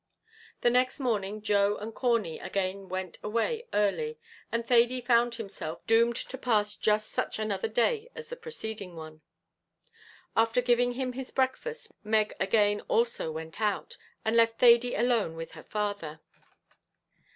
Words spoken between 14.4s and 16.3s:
Thady alone with her father.